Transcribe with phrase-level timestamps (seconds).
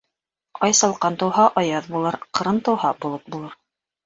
[0.67, 3.55] Ай салҡан тыуһа, аяҙ булыр, ҡырын тыуһа, болот булыр.